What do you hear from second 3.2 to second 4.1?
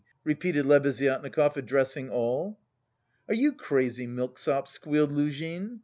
"Are you crazy,